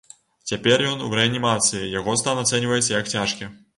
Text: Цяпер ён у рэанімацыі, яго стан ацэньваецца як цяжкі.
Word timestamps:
Цяпер 0.51 0.83
ён 0.91 1.03
у 1.07 1.09
рэанімацыі, 1.19 1.81
яго 1.99 2.17
стан 2.23 2.43
ацэньваецца 2.45 2.87
як 2.99 3.13
цяжкі. 3.13 3.53